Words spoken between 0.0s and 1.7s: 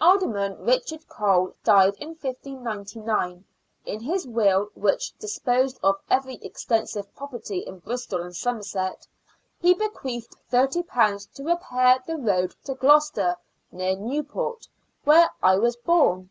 Alderman Richard Cole